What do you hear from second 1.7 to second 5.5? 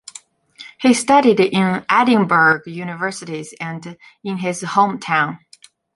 Edinburgh universities and in his home town.